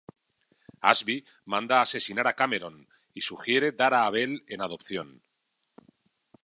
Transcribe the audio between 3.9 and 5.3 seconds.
a Abel en adopción.